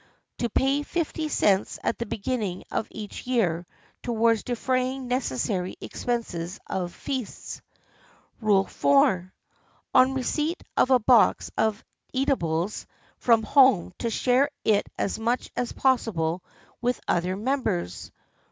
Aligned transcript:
To 0.39 0.49
pay 0.49 0.81
fifty 0.81 1.29
cents 1.29 1.77
at 1.83 1.99
the 1.99 2.07
beginning 2.07 2.63
of 2.71 2.87
each 2.89 3.27
year 3.27 3.67
towards 4.01 4.41
defraying 4.43 5.07
necessary 5.07 5.75
expenses 5.79 6.59
of 6.65 6.91
feasts." 6.91 7.61
Rule 8.41 8.65
IV. 8.65 9.31
On 9.93 10.15
receipt 10.15 10.63
of 10.75 10.89
a 10.89 10.97
box 10.97 11.51
of 11.55 11.85
eatables 12.13 12.87
from 13.19 13.43
home 13.43 13.93
to 13.99 14.09
share 14.09 14.49
it 14.65 14.87
as 14.97 15.19
much 15.19 15.51
as 15.55 15.71
possible 15.71 16.41
with 16.81 16.99
other 17.07 17.35
members. 17.37 18.11